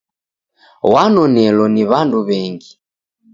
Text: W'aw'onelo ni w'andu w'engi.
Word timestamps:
W'aw'onelo 0.91 1.65
ni 1.73 1.83
w'andu 1.89 2.17
w'engi. 2.27 2.71